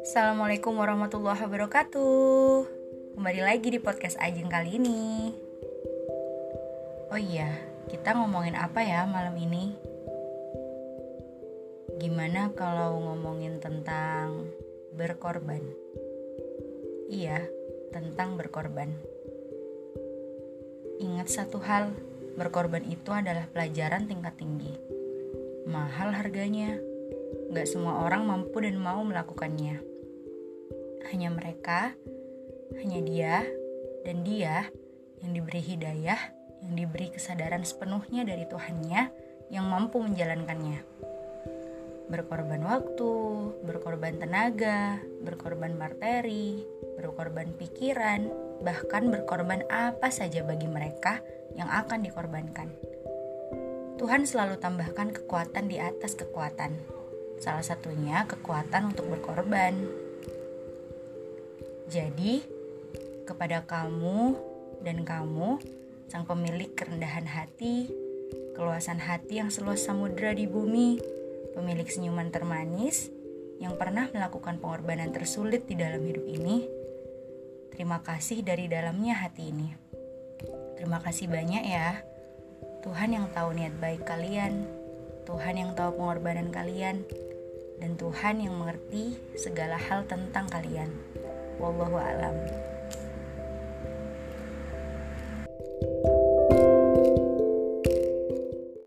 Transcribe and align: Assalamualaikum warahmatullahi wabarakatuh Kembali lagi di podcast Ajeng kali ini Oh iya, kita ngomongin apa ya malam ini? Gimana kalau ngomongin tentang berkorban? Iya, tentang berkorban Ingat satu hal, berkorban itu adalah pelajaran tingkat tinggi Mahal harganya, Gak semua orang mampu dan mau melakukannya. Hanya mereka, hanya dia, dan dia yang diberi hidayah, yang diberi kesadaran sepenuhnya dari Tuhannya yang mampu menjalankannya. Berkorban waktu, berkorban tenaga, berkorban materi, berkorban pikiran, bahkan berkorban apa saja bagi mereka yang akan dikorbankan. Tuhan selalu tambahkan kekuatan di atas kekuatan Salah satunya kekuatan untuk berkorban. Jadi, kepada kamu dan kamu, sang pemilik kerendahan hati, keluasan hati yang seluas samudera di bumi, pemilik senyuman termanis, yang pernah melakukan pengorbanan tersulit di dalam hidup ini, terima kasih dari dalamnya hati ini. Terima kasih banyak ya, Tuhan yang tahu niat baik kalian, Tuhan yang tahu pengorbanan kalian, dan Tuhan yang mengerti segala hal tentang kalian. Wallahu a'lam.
Assalamualaikum 0.00 0.80
warahmatullahi 0.80 1.44
wabarakatuh 1.44 2.64
Kembali 3.12 3.40
lagi 3.44 3.68
di 3.68 3.84
podcast 3.84 4.16
Ajeng 4.16 4.48
kali 4.48 4.80
ini 4.80 5.28
Oh 7.12 7.20
iya, 7.20 7.52
kita 7.92 8.16
ngomongin 8.16 8.56
apa 8.56 8.80
ya 8.80 9.04
malam 9.04 9.36
ini? 9.36 9.76
Gimana 12.00 12.56
kalau 12.56 12.96
ngomongin 13.04 13.60
tentang 13.60 14.48
berkorban? 14.96 15.68
Iya, 17.12 17.44
tentang 17.92 18.40
berkorban 18.40 18.88
Ingat 20.96 21.28
satu 21.28 21.60
hal, 21.60 21.92
berkorban 22.34 22.82
itu 22.86 23.10
adalah 23.14 23.46
pelajaran 23.50 24.06
tingkat 24.10 24.34
tinggi 24.38 24.74
Mahal 25.64 26.12
harganya, 26.12 26.76
Gak 27.48 27.64
semua 27.64 28.04
orang 28.04 28.28
mampu 28.28 28.60
dan 28.60 28.76
mau 28.76 29.00
melakukannya. 29.00 29.80
Hanya 31.08 31.32
mereka, 31.32 31.96
hanya 32.76 33.00
dia, 33.00 33.48
dan 34.04 34.20
dia 34.28 34.68
yang 35.24 35.32
diberi 35.32 35.64
hidayah, 35.64 36.20
yang 36.60 36.76
diberi 36.76 37.08
kesadaran 37.16 37.64
sepenuhnya 37.64 38.28
dari 38.28 38.44
Tuhannya 38.44 39.08
yang 39.48 39.64
mampu 39.64 40.04
menjalankannya. 40.04 40.84
Berkorban 42.08 42.62
waktu, 42.64 43.12
berkorban 43.64 44.20
tenaga, 44.20 45.00
berkorban 45.24 45.72
materi, 45.76 46.60
berkorban 47.00 47.56
pikiran, 47.56 48.28
bahkan 48.60 49.08
berkorban 49.08 49.64
apa 49.72 50.12
saja 50.12 50.44
bagi 50.44 50.68
mereka 50.68 51.24
yang 51.56 51.70
akan 51.72 52.04
dikorbankan. 52.04 52.68
Tuhan 53.96 54.28
selalu 54.28 54.60
tambahkan 54.60 55.16
kekuatan 55.16 55.70
di 55.70 55.80
atas 55.80 56.12
kekuatan 56.18 56.76
Salah 57.44 57.60
satunya 57.60 58.24
kekuatan 58.24 58.94
untuk 58.94 59.10
berkorban. 59.10 59.74
Jadi, 61.90 62.40
kepada 63.28 63.66
kamu 63.66 64.32
dan 64.80 65.04
kamu, 65.04 65.60
sang 66.08 66.24
pemilik 66.24 66.72
kerendahan 66.72 67.26
hati, 67.26 67.90
keluasan 68.56 69.02
hati 69.02 69.44
yang 69.44 69.50
seluas 69.52 69.84
samudera 69.84 70.32
di 70.32 70.48
bumi, 70.48 70.96
pemilik 71.54 71.86
senyuman 71.86 72.28
termanis, 72.34 73.08
yang 73.62 73.78
pernah 73.78 74.10
melakukan 74.10 74.58
pengorbanan 74.58 75.14
tersulit 75.14 75.64
di 75.70 75.78
dalam 75.78 76.02
hidup 76.02 76.26
ini, 76.26 76.66
terima 77.70 78.02
kasih 78.02 78.42
dari 78.42 78.66
dalamnya 78.66 79.14
hati 79.14 79.54
ini. 79.54 79.70
Terima 80.74 80.98
kasih 81.00 81.30
banyak 81.30 81.64
ya, 81.64 82.02
Tuhan 82.82 83.14
yang 83.14 83.30
tahu 83.32 83.54
niat 83.54 83.78
baik 83.78 84.02
kalian, 84.04 84.66
Tuhan 85.24 85.54
yang 85.56 85.70
tahu 85.72 85.96
pengorbanan 85.96 86.50
kalian, 86.52 87.06
dan 87.80 87.96
Tuhan 87.96 88.42
yang 88.42 88.58
mengerti 88.58 89.16
segala 89.38 89.78
hal 89.78 90.04
tentang 90.10 90.50
kalian. 90.50 90.90
Wallahu 91.62 91.96
a'lam. 91.96 92.34